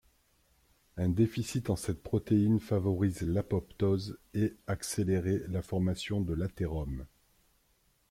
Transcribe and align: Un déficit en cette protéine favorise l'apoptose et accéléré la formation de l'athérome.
Un 0.97 1.09
déficit 1.09 1.69
en 1.69 1.75
cette 1.75 2.01
protéine 2.01 2.59
favorise 2.59 3.21
l'apoptose 3.21 4.17
et 4.33 4.55
accéléré 4.65 5.43
la 5.47 5.61
formation 5.61 6.21
de 6.21 6.33
l'athérome. 6.33 7.05